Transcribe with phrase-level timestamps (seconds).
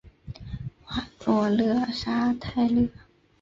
[0.85, 2.89] 瓦诺勒沙泰勒。